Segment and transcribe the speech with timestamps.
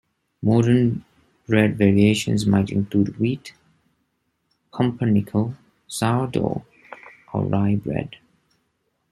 [0.41, 1.05] Modern
[1.47, 3.53] bread variations might include wheat,
[4.73, 5.53] pumpernickel,
[5.87, 6.65] sour dough
[7.33, 8.15] or rye bread.